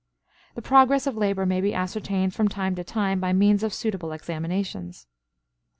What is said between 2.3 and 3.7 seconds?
from time to time by means